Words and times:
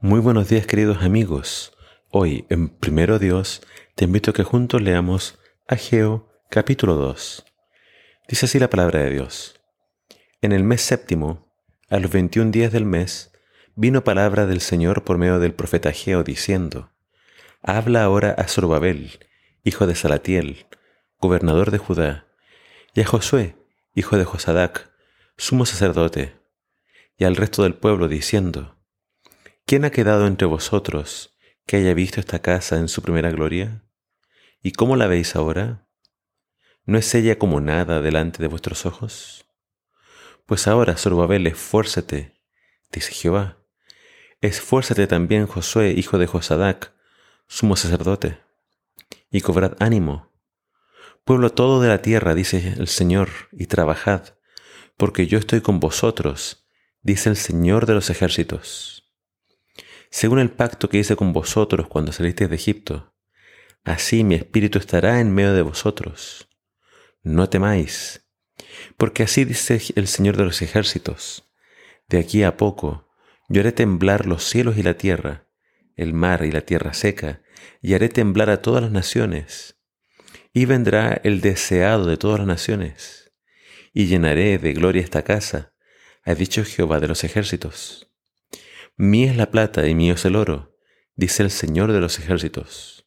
Muy 0.00 0.20
buenos 0.20 0.50
días 0.50 0.66
queridos 0.66 1.02
amigos. 1.02 1.72
Hoy 2.10 2.44
en 2.50 2.68
Primero 2.68 3.18
Dios 3.18 3.62
te 3.94 4.04
invito 4.04 4.30
a 4.30 4.34
que 4.34 4.42
juntos 4.42 4.82
leamos 4.82 5.38
Ageo 5.66 6.28
capítulo 6.50 6.96
2. 6.96 7.46
Dice 8.28 8.44
así 8.44 8.58
la 8.58 8.68
palabra 8.68 9.00
de 9.00 9.10
Dios. 9.10 9.58
En 10.42 10.52
el 10.52 10.64
mes 10.64 10.82
séptimo, 10.82 11.50
a 11.88 11.98
los 11.98 12.10
21 12.10 12.50
días 12.50 12.72
del 12.72 12.84
mes, 12.84 13.32
vino 13.74 14.04
palabra 14.04 14.44
del 14.44 14.60
Señor 14.60 15.02
por 15.02 15.16
medio 15.16 15.38
del 15.38 15.54
profeta 15.54 15.88
Ageo 15.88 16.22
diciendo, 16.24 16.92
Habla 17.62 18.04
ahora 18.04 18.32
a 18.32 18.46
Zorobabel, 18.48 19.18
hijo 19.64 19.86
de 19.86 19.94
Salatiel, 19.94 20.66
gobernador 21.20 21.70
de 21.70 21.78
Judá, 21.78 22.26
y 22.92 23.00
a 23.00 23.06
Josué, 23.06 23.56
hijo 23.94 24.18
de 24.18 24.24
Josadac, 24.24 24.90
sumo 25.38 25.64
sacerdote, 25.64 26.36
y 27.16 27.24
al 27.24 27.34
resto 27.34 27.62
del 27.62 27.74
pueblo 27.74 28.08
diciendo, 28.08 28.75
¿Quién 29.68 29.84
ha 29.84 29.90
quedado 29.90 30.28
entre 30.28 30.46
vosotros 30.46 31.36
que 31.66 31.78
haya 31.78 31.92
visto 31.92 32.20
esta 32.20 32.38
casa 32.38 32.76
en 32.76 32.86
su 32.86 33.02
primera 33.02 33.32
gloria? 33.32 33.82
¿Y 34.62 34.70
cómo 34.70 34.94
la 34.94 35.08
veis 35.08 35.34
ahora? 35.34 35.88
¿No 36.84 36.98
es 36.98 37.12
ella 37.16 37.36
como 37.36 37.60
nada 37.60 38.00
delante 38.00 38.40
de 38.40 38.46
vuestros 38.46 38.86
ojos? 38.86 39.44
Pues 40.46 40.68
ahora, 40.68 40.96
Zorobabel, 40.96 41.48
esfuérzate, 41.48 42.40
dice 42.92 43.10
Jehová. 43.12 43.58
Esfuérzate 44.40 45.08
también, 45.08 45.48
Josué, 45.48 45.94
hijo 45.96 46.16
de 46.16 46.28
Josadac, 46.28 46.92
sumo 47.48 47.74
sacerdote, 47.74 48.38
y 49.32 49.40
cobrad 49.40 49.74
ánimo. 49.80 50.30
Pueblo 51.24 51.50
todo 51.50 51.80
de 51.80 51.88
la 51.88 52.02
tierra, 52.02 52.36
dice 52.36 52.74
el 52.78 52.86
Señor, 52.86 53.30
y 53.50 53.66
trabajad, 53.66 54.36
porque 54.96 55.26
yo 55.26 55.40
estoy 55.40 55.60
con 55.60 55.80
vosotros, 55.80 56.68
dice 57.02 57.30
el 57.30 57.36
Señor 57.36 57.86
de 57.86 57.94
los 57.94 58.10
ejércitos 58.10 58.95
según 60.10 60.38
el 60.38 60.50
pacto 60.50 60.88
que 60.88 60.98
hice 60.98 61.16
con 61.16 61.32
vosotros 61.32 61.88
cuando 61.88 62.12
salisteis 62.12 62.50
de 62.50 62.56
Egipto. 62.56 63.14
Así 63.84 64.24
mi 64.24 64.34
espíritu 64.34 64.78
estará 64.78 65.20
en 65.20 65.32
medio 65.32 65.54
de 65.54 65.62
vosotros. 65.62 66.48
No 67.22 67.48
temáis, 67.48 68.26
porque 68.96 69.22
así 69.22 69.44
dice 69.44 69.80
el 69.94 70.06
Señor 70.06 70.36
de 70.36 70.44
los 70.44 70.62
ejércitos. 70.62 71.48
De 72.08 72.18
aquí 72.18 72.42
a 72.42 72.56
poco 72.56 73.08
yo 73.48 73.60
haré 73.60 73.72
temblar 73.72 74.26
los 74.26 74.44
cielos 74.44 74.76
y 74.76 74.82
la 74.82 74.94
tierra, 74.94 75.48
el 75.96 76.12
mar 76.12 76.44
y 76.44 76.50
la 76.50 76.62
tierra 76.62 76.94
seca, 76.94 77.42
y 77.80 77.94
haré 77.94 78.08
temblar 78.08 78.50
a 78.50 78.62
todas 78.62 78.82
las 78.82 78.90
naciones. 78.90 79.78
Y 80.52 80.64
vendrá 80.64 81.20
el 81.22 81.40
deseado 81.40 82.06
de 82.06 82.16
todas 82.16 82.40
las 82.40 82.48
naciones, 82.48 83.32
y 83.92 84.06
llenaré 84.06 84.58
de 84.58 84.72
gloria 84.72 85.02
esta 85.02 85.22
casa, 85.22 85.74
ha 86.24 86.34
dicho 86.34 86.64
Jehová 86.64 86.98
de 86.98 87.08
los 87.08 87.22
ejércitos. 87.24 88.10
Mía 88.98 89.30
es 89.30 89.36
la 89.36 89.50
plata 89.50 89.86
y 89.86 89.94
mío 89.94 90.14
es 90.14 90.24
el 90.24 90.36
oro, 90.36 90.74
dice 91.16 91.42
el 91.42 91.50
Señor 91.50 91.92
de 91.92 92.00
los 92.00 92.18
ejércitos. 92.18 93.06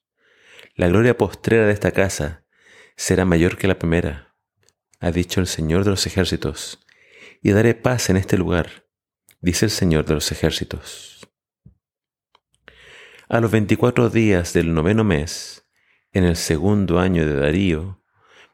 La 0.76 0.88
gloria 0.88 1.18
postrera 1.18 1.66
de 1.66 1.74
esta 1.74 1.92
casa 1.94 2.46
será 2.96 3.26
mayor 3.26 3.58
que 3.58 3.68
la 3.68 3.80
primera, 3.80 4.36
ha 5.00 5.10
dicho 5.10 5.40
el 5.40 5.48
Señor 5.48 5.86
de 5.86 5.90
los 5.90 6.06
ejércitos, 6.06 6.86
y 7.42 7.50
daré 7.54 7.74
paz 7.74 8.12
en 8.12 8.18
este 8.18 8.38
lugar, 8.38 8.86
dice 9.42 9.66
el 9.66 9.72
Señor 9.72 10.06
de 10.06 10.14
los 10.14 10.32
ejércitos. 10.32 11.28
A 13.28 13.40
los 13.40 13.50
veinticuatro 13.50 14.12
días 14.12 14.54
del 14.54 14.76
noveno 14.76 15.04
mes, 15.04 15.66
en 16.12 16.24
el 16.24 16.36
segundo 16.36 17.00
año 17.00 17.26
de 17.26 17.34
Darío, 17.34 18.04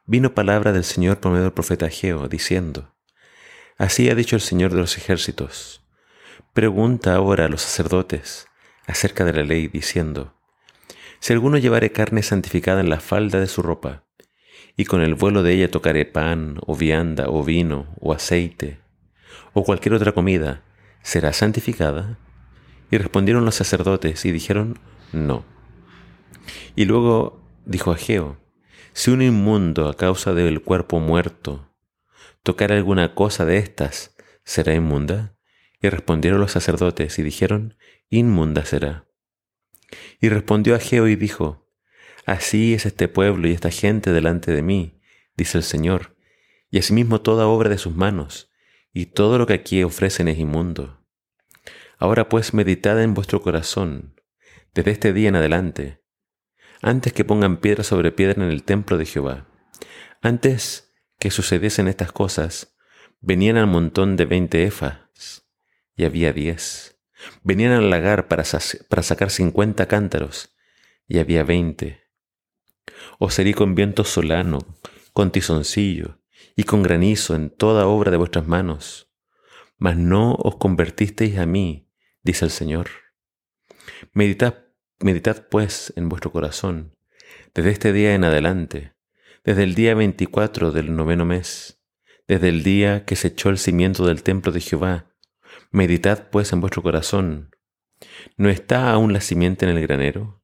vino 0.05 0.33
palabra 0.33 0.71
del 0.71 0.85
Señor 0.85 1.19
por 1.19 1.33
medio 1.33 1.43
del 1.43 1.53
profeta 1.53 1.89
Geo, 1.89 2.29
diciendo, 2.29 2.95
Así 3.77 4.09
ha 4.09 4.15
dicho 4.15 4.37
el 4.37 4.41
Señor 4.41 4.71
de 4.71 4.79
los 4.79 4.97
ejércitos, 4.97 5.84
Pregunta 6.55 7.15
ahora 7.15 7.43
a 7.43 7.49
los 7.49 7.63
sacerdotes 7.63 8.47
acerca 8.87 9.25
de 9.25 9.33
la 9.33 9.43
ley, 9.43 9.67
diciendo, 9.67 10.35
Si 11.19 11.33
alguno 11.33 11.57
llevare 11.57 11.91
carne 11.91 12.23
santificada 12.23 12.79
en 12.79 12.89
la 12.89 13.01
falda 13.01 13.41
de 13.41 13.47
su 13.47 13.61
ropa, 13.61 14.05
y 14.77 14.85
con 14.85 15.01
el 15.01 15.15
vuelo 15.15 15.43
de 15.43 15.51
ella 15.51 15.69
tocare 15.69 16.05
pan, 16.05 16.61
o 16.65 16.73
vianda, 16.77 17.25
o 17.27 17.43
vino, 17.43 17.93
o 17.99 18.13
aceite, 18.13 18.79
o 19.51 19.65
cualquier 19.65 19.95
otra 19.95 20.13
comida, 20.13 20.63
¿será 21.01 21.33
santificada? 21.33 22.19
Y 22.89 22.99
respondieron 22.99 23.43
los 23.43 23.55
sacerdotes 23.55 24.23
y 24.23 24.31
dijeron, 24.31 24.79
No. 25.11 25.43
Y 26.73 26.85
luego 26.85 27.43
dijo 27.65 27.91
Ageo, 27.91 28.37
Si 28.93 29.11
un 29.11 29.21
inmundo 29.21 29.89
a 29.89 29.97
causa 29.97 30.33
del 30.33 30.61
cuerpo 30.61 31.01
muerto 31.01 31.69
tocara 32.43 32.77
alguna 32.77 33.13
cosa 33.13 33.43
de 33.43 33.57
estas, 33.57 34.15
¿será 34.45 34.73
inmunda? 34.73 35.34
Y 35.85 35.89
respondieron 35.89 36.41
los 36.41 36.51
sacerdotes 36.51 37.19
y 37.19 37.21
dijeron, 37.21 37.77
inmunda 38.09 38.65
será. 38.65 39.05
Y 40.19 40.29
respondió 40.29 40.73
Ageo 40.73 41.07
y 41.07 41.15
dijo, 41.15 41.69
Así 42.25 42.73
es 42.73 42.87
este 42.87 43.07
pueblo 43.07 43.47
y 43.47 43.51
esta 43.51 43.69
gente 43.69 44.11
delante 44.11 44.51
de 44.51 44.63
mí, 44.63 44.99
dice 45.37 45.59
el 45.59 45.63
Señor, 45.63 46.17
y 46.71 46.79
asimismo 46.79 47.21
toda 47.21 47.45
obra 47.45 47.69
de 47.69 47.77
sus 47.77 47.95
manos, 47.95 48.51
y 48.93 49.05
todo 49.05 49.37
lo 49.37 49.45
que 49.45 49.53
aquí 49.53 49.83
ofrecen 49.83 50.27
es 50.27 50.39
inmundo. 50.39 51.05
Ahora 51.99 52.29
pues 52.29 52.55
meditad 52.55 52.99
en 52.99 53.13
vuestro 53.13 53.43
corazón, 53.43 54.19
desde 54.73 54.89
este 54.89 55.13
día 55.13 55.29
en 55.29 55.35
adelante, 55.35 56.01
antes 56.81 57.13
que 57.13 57.25
pongan 57.25 57.57
piedra 57.57 57.83
sobre 57.83 58.11
piedra 58.11 58.43
en 58.43 58.49
el 58.49 58.63
templo 58.63 58.97
de 58.97 59.05
Jehová. 59.05 59.45
Antes 60.23 60.95
que 61.19 61.29
sucediesen 61.29 61.87
estas 61.87 62.11
cosas, 62.11 62.75
venían 63.21 63.57
al 63.57 63.67
montón 63.67 64.15
de 64.15 64.25
veinte 64.25 64.63
efas, 64.63 65.44
y 65.95 66.05
había 66.05 66.33
diez. 66.33 66.99
Venían 67.43 67.71
al 67.71 67.89
lagar 67.89 68.27
para, 68.27 68.43
sacar 68.43 69.29
cincuenta 69.29 69.87
cántaros, 69.87 70.55
y 71.07 71.19
había 71.19 71.43
veinte. 71.43 72.03
Os 73.19 73.37
herí 73.39 73.53
con 73.53 73.75
viento 73.75 74.03
solano, 74.03 74.59
con 75.13 75.31
tizoncillo, 75.31 76.19
y 76.55 76.63
con 76.63 76.83
granizo 76.83 77.35
en 77.35 77.49
toda 77.49 77.87
obra 77.87 78.11
de 78.11 78.17
vuestras 78.17 78.47
manos. 78.47 79.11
Mas 79.77 79.97
no 79.97 80.35
os 80.35 80.57
convertisteis 80.57 81.37
a 81.37 81.45
mí, 81.45 81.89
dice 82.23 82.45
el 82.45 82.51
Señor. 82.51 82.89
Meditad, 84.13 84.65
meditad 84.99 85.47
pues 85.49 85.93
en 85.95 86.09
vuestro 86.09 86.31
corazón, 86.31 86.95
desde 87.53 87.71
este 87.71 87.93
día 87.93 88.15
en 88.15 88.23
adelante, 88.23 88.93
desde 89.43 89.63
el 89.63 89.75
día 89.75 89.93
veinticuatro 89.95 90.71
del 90.71 90.95
noveno 90.95 91.25
mes, 91.25 91.81
desde 92.27 92.49
el 92.49 92.63
día 92.63 93.05
que 93.05 93.15
se 93.15 93.29
echó 93.29 93.49
el 93.49 93.57
cimiento 93.57 94.05
del 94.05 94.23
templo 94.23 94.51
de 94.51 94.61
Jehová, 94.61 95.11
Meditad 95.71 96.29
pues 96.29 96.51
en 96.53 96.61
vuestro 96.61 96.81
corazón, 96.81 97.55
¿no 98.37 98.49
está 98.49 98.91
aún 98.91 99.13
la 99.13 99.21
simiente 99.21 99.65
en 99.65 99.75
el 99.75 99.81
granero? 99.81 100.43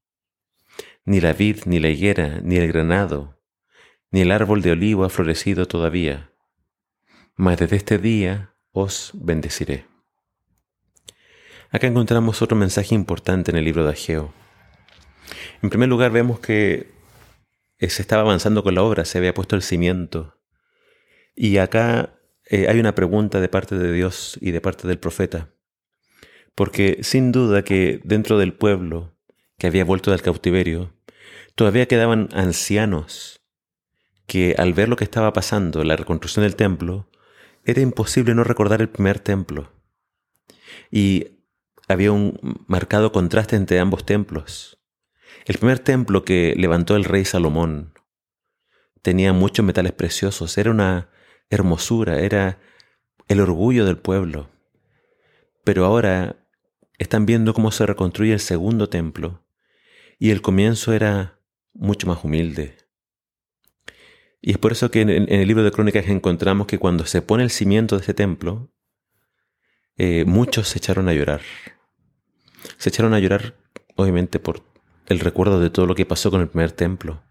Ni 1.06 1.22
la 1.22 1.34
vid, 1.34 1.62
ni 1.66 1.80
la 1.80 1.90
higuera, 1.90 2.40
ni 2.44 2.58
el 2.58 2.68
granado, 2.68 3.42
ni 4.12 4.22
el 4.22 4.32
árbol 4.32 4.62
de 4.62 4.72
olivo 4.72 5.04
ha 5.04 5.10
florecido 5.10 5.68
todavía, 5.68 6.32
mas 7.36 7.58
desde 7.58 7.78
este 7.78 7.98
día 7.98 8.56
os 8.72 9.12
bendeciré. 9.16 9.86
Acá 11.70 11.88
encontramos 11.88 12.42
otro 12.42 12.58
mensaje 12.58 12.94
importante 12.94 13.52
en 13.52 13.58
el 13.58 13.64
libro 13.64 13.86
de 13.86 13.92
Ageo. 13.92 14.34
En 15.62 15.70
primer 15.70 15.88
lugar 15.88 16.12
vemos 16.12 16.40
que 16.40 16.92
se 17.80 18.02
estaba 18.02 18.24
avanzando 18.24 18.64
con 18.64 18.76
la 18.76 18.84
obra, 18.84 19.06
se 19.06 19.18
había 19.18 19.34
puesto 19.34 19.56
el 19.56 19.62
cimiento. 19.62 20.38
Y 21.36 21.58
acá 21.58 22.20
eh, 22.52 22.68
hay 22.68 22.82
una 22.82 22.94
pregunta 22.94 23.40
de 23.40 23.48
parte 23.48 23.78
de 23.78 23.94
Dios 23.94 24.38
y 24.42 24.52
de 24.52 24.60
parte 24.60 24.86
del 24.86 25.00
profeta. 25.00 25.54
Porque 26.54 27.00
sin 27.02 27.32
duda 27.32 27.64
que 27.64 28.02
dentro 28.04 28.38
del 28.38 28.54
pueblo 28.54 29.16
que 29.58 29.68
había 29.68 29.86
vuelto 29.86 30.12
del 30.12 30.22
cautiverio, 30.22 30.94
todavía 31.56 31.88
quedaban 31.88 32.28
ancianos 32.34 33.42
que 34.28 34.56
al 34.58 34.74
ver 34.74 34.90
lo 34.90 34.98
que 34.98 35.06
estaba 35.06 35.32
pasando, 35.32 35.86
la 35.86 35.96
reconstrucción 35.96 36.44
del 36.44 36.58
templo, 36.58 37.10
era 37.64 37.80
imposible 37.80 38.36
no 38.36 38.44
recordar 38.44 38.82
el 38.82 38.90
primer 38.90 39.20
templo. 39.20 39.72
Y 40.92 41.40
había 41.88 42.12
un 42.12 42.38
marcado 42.68 43.14
contraste 43.14 43.56
entre 43.56 43.80
ambos 43.80 44.06
templos. 44.06 44.78
El 45.46 45.58
primer 45.58 45.80
templo 45.80 46.26
que 46.26 46.54
levantó 46.58 46.98
el 46.98 47.06
rey 47.06 47.24
Salomón 47.24 47.94
tenía 49.02 49.32
muchos 49.32 49.66
metales 49.66 49.94
preciosos, 49.94 50.58
era 50.58 50.70
una 50.70 51.12
hermosura, 51.52 52.20
era 52.22 52.60
el 53.28 53.40
orgullo 53.40 53.86
del 53.86 53.98
pueblo. 53.98 54.50
Pero 55.64 55.86
ahora 55.86 56.38
están 56.98 57.26
viendo 57.26 57.54
cómo 57.54 57.72
se 57.72 57.86
reconstruye 57.86 58.34
el 58.34 58.40
segundo 58.40 58.90
templo 58.90 59.44
y 60.18 60.32
el 60.32 60.42
comienzo 60.42 60.94
era 60.94 61.40
mucho 61.74 62.08
más 62.08 62.24
humilde. 62.24 62.78
Y 64.42 64.52
es 64.52 64.58
por 64.58 64.72
eso 64.72 64.90
que 64.90 65.02
en, 65.02 65.10
el 65.10 65.48
libro 65.48 65.64
de 65.64 65.72
Crónicas 65.72 66.08
encontramos 66.08 66.66
que 66.66 66.80
cuando 66.80 67.06
se 67.06 67.22
pone 67.22 67.44
el 67.44 67.52
cimiento 67.52 67.96
de 67.96 68.02
ese 68.02 68.14
templo, 68.14 68.72
eh, 69.98 70.26
muchos 70.26 70.70
se 70.70 70.80
echaron 70.80 71.08
a 71.10 71.14
llorar. 71.14 71.42
Se 72.78 72.90
echaron 72.90 73.14
a 73.14 73.20
llorar, 73.20 73.56
obviamente, 73.96 74.40
por 74.40 74.64
el 75.08 75.20
recuerdo 75.20 75.60
de 75.60 75.70
todo 75.70 75.86
lo 75.86 75.96
que 75.96 76.06
pasó 76.06 76.32
con 76.32 76.42
el 76.42 76.48
primer 76.48 76.72
templo. 76.72 77.22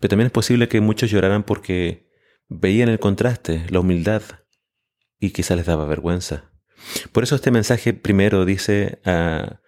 Pero 0.00 0.10
también 0.10 0.26
es 0.26 0.32
posible 0.32 0.68
que 0.68 0.80
muchos 0.80 1.10
lloraran 1.10 1.44
porque 1.44 2.09
veían 2.50 2.90
el 2.90 2.98
contraste, 2.98 3.64
la 3.70 3.80
humildad, 3.80 4.22
y 5.18 5.30
quizá 5.30 5.56
les 5.56 5.64
daba 5.64 5.86
vergüenza. 5.86 6.50
Por 7.12 7.22
eso 7.22 7.34
este 7.36 7.50
mensaje 7.50 7.94
primero 7.94 8.44
dice, 8.44 9.00
ah, 9.06 9.60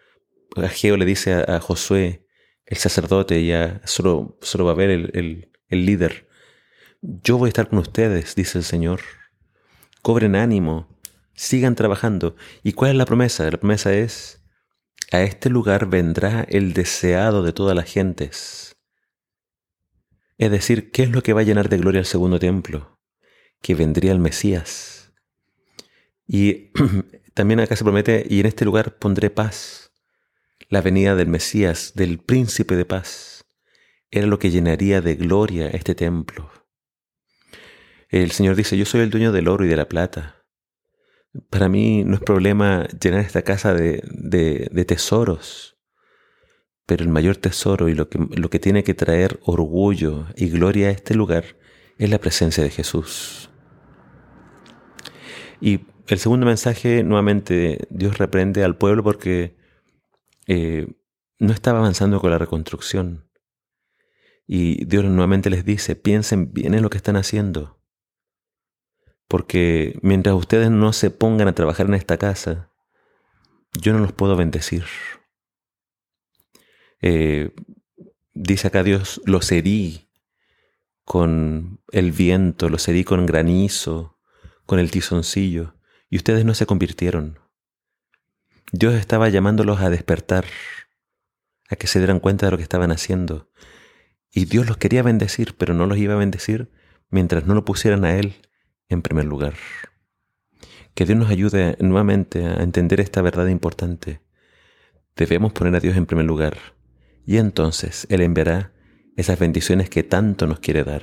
Ageo 0.57 0.99
le 0.99 1.07
dice 1.07 1.33
a, 1.33 1.61
Josué, 1.61 2.27
el 2.67 2.77
sacerdote, 2.77 3.41
y 3.41 3.53
a 3.53 3.81
solo, 3.87 4.39
va 4.67 4.73
a 4.73 4.75
ver 4.75 4.91
el, 4.91 5.51
el 5.69 5.87
líder, 5.87 6.29
yo 7.03 7.37
voy 7.37 7.49
a 7.49 7.49
estar 7.49 7.69
con 7.69 7.81
ustedes, 7.81 8.37
dice 8.37 8.59
el 8.59 8.65
Señor. 8.65 9.01
Cobren 10.03 10.37
ánimo, 10.37 10.89
sigan 11.35 11.75
trabajando. 11.75 12.37
¿Y 12.63 12.75
cuál 12.75 12.93
es 12.93 12.97
la 12.97 13.07
promesa? 13.07 13.45
La 13.51 13.59
promesa 13.59 13.93
es, 13.93 14.41
a 15.11 15.23
este 15.23 15.51
lugar 15.51 15.87
vendrá 15.87 16.47
el 16.49 16.75
deseado 16.75 17.43
de 17.43 17.53
todas 17.53 17.75
las 17.75 17.87
gentes. 17.87 18.77
Es 20.43 20.51
decir, 20.51 20.91
¿qué 20.91 21.05
es 21.05 21.11
lo 21.11 21.23
que 21.23 21.35
va 21.35 21.43
a 21.43 21.45
llenar 21.45 21.69
de 21.69 21.79
gloria 21.79 22.01
el 22.01 22.05
segundo 22.05 22.41
templo? 22.41 22.99
Que 23.61 23.77
vendría 23.77 24.11
el 24.11 24.19
Mesías. 24.19 25.13
Y 26.27 26.73
también 27.35 27.61
acá 27.61 27.77
se 27.77 27.85
promete, 27.85 28.27
y 28.29 28.41
en 28.41 28.47
este 28.47 28.65
lugar 28.65 28.99
pondré 28.99 29.31
paz. 29.31 29.93
La 30.69 30.81
venida 30.81 31.15
del 31.15 31.29
Mesías, 31.29 31.93
del 31.95 32.19
príncipe 32.19 32.75
de 32.75 32.85
paz, 32.85 33.45
era 34.11 34.27
lo 34.27 34.41
que 34.41 34.51
llenaría 34.51 35.01
de 35.01 35.15
gloria 35.15 35.69
este 35.69 35.95
templo. 35.95 36.51
El 38.09 38.33
Señor 38.33 38.57
dice, 38.57 38.77
yo 38.77 38.85
soy 38.85 39.03
el 39.03 39.11
dueño 39.11 39.31
del 39.31 39.47
oro 39.47 39.65
y 39.65 39.69
de 39.69 39.77
la 39.77 39.89
plata. 39.89 40.45
Para 41.51 41.69
mí 41.69 42.03
no 42.03 42.17
es 42.17 42.21
problema 42.21 42.89
llenar 43.01 43.21
esta 43.21 43.43
casa 43.43 43.75
de, 43.75 44.03
de, 44.11 44.85
tesoros, 44.87 45.72
pero 46.87 47.05
el 47.05 47.11
mayor 47.11 47.37
tesoro 47.37 47.89
y 47.89 47.95
lo 47.95 48.09
que, 48.09 48.19
lo 48.19 48.51
que 48.51 48.59
tiene 48.59 48.85
que 48.85 48.95
traer 48.95 49.41
orgullo 49.43 50.27
y 50.37 50.49
gloria 50.49 50.89
a 50.89 50.91
este 50.91 51.15
lugar 51.15 51.57
es 51.99 52.11
la 52.11 52.19
presencia 52.19 52.63
de 52.65 52.71
Jesús. 52.71 53.51
Y 55.61 55.87
el 56.09 56.19
segundo 56.19 56.45
mensaje, 56.45 57.05
nuevamente, 57.05 57.87
Dios 57.91 58.19
reprende 58.19 58.65
al 58.65 58.77
pueblo 58.77 59.05
porque 59.05 59.57
eh, 60.49 60.89
no 61.39 61.53
estaba 61.53 61.79
avanzando 61.79 62.21
con 62.21 62.31
la 62.31 62.39
reconstrucción. 62.39 63.29
Y 64.47 64.85
Dios 64.85 65.05
nuevamente 65.05 65.51
les 65.51 65.65
dice, 65.65 65.95
piensen 65.95 66.53
bien 66.53 66.75
en 66.75 66.83
lo 66.83 66.91
que 66.91 66.97
están 66.97 67.17
haciendo. 67.17 67.81
Porque 69.29 69.99
mientras 70.03 70.35
ustedes 70.35 70.71
no 70.71 70.93
se 70.93 71.11
pongan 71.11 71.49
a 71.49 71.55
trabajar 71.55 71.87
en 71.87 71.95
esta 71.95 72.19
casa, 72.19 72.71
yo 73.81 73.93
no 73.93 74.01
los 74.01 74.13
puedo 74.13 74.37
bendecir. 74.37 74.85
Eh, 77.03 77.51
dice 78.33 78.69
acá 78.69 78.83
Dios, 78.85 79.21
los 79.27 79.51
herí 79.51 80.09
con 81.05 81.81
el 81.91 82.13
viento, 82.13 82.69
los 82.69 82.87
herí 82.89 83.05
con 83.05 83.27
granizo, 83.27 84.19
con 84.67 84.79
el 84.79 84.91
tizoncillo, 84.91 85.75
y 86.09 86.17
ustedes 86.17 86.45
no 86.45 86.55
se 86.55 86.65
convirtieron. 86.65 87.41
Dios 88.71 88.95
estaba 88.95 89.29
llamándolos 89.29 89.81
a 89.81 89.91
despertar, 89.91 90.47
a 91.69 91.77
que 91.77 91.89
se 91.89 91.99
dieran 91.99 92.21
cuenta 92.21 92.47
de 92.47 92.53
lo 92.53 92.57
que 92.57 92.63
estaban 92.63 92.93
haciendo. 92.93 93.51
Y 94.31 94.47
Dios 94.47 94.67
los 94.67 94.79
quería 94.79 95.03
bendecir, 95.03 95.57
pero 95.57 95.75
no 95.75 95.87
los 95.87 95.99
iba 95.99 96.15
a 96.15 96.19
bendecir 96.19 96.71
mientras 97.11 97.47
no 97.47 97.55
lo 97.55 97.65
pusieran 97.65 98.05
a 98.05 98.17
Él 98.17 98.35
en 98.89 99.03
primer 99.03 99.25
lugar. 99.25 99.55
Que 100.95 101.05
Dios 101.05 101.19
nos 101.19 101.31
ayude 101.31 101.77
nuevamente 101.81 102.47
a 102.47 102.63
entender 102.63 103.01
esta 103.01 103.21
verdad 103.21 103.49
importante. 103.49 104.21
Debemos 105.17 105.53
poner 105.53 105.75
a 105.75 105.81
Dios 105.81 105.97
en 105.97 106.07
primer 106.07 106.25
lugar 106.25 106.57
y 107.27 107.37
entonces 107.37 108.07
Él 108.11 108.21
enviará 108.23 108.73
esas 109.17 109.39
bendiciones 109.39 109.91
que 109.91 110.03
tanto 110.03 110.47
nos 110.47 110.61
quiere 110.61 110.85
dar. 110.85 111.03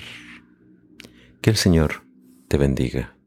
Que 1.41 1.49
el 1.49 1.55
Señor 1.55 2.03
te 2.47 2.57
bendiga. 2.57 3.18